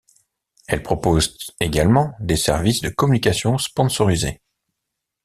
[0.67, 4.41] Elle propose également des services de communication sponsorisée.